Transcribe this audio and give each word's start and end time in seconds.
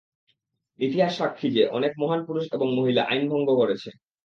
ইতিহাস 0.79 1.13
সাক্ষী 1.17 1.47
যে 1.51 1.63
অনেক 1.67 1.91
মহান 1.99 2.21
পুরুষ 2.25 2.45
এবং 2.51 2.67
মহিলা 2.75 3.01
আইন 3.03 3.23
ভঙ্গ 3.29 3.49
করেছে। 3.57 3.89